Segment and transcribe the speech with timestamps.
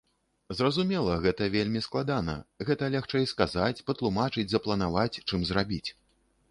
[0.59, 2.35] Зразумела, гэта вельмі складана,
[2.69, 5.87] гэта лягчэй сказаць, патлумачыць, запланаваць, чым зрабіць.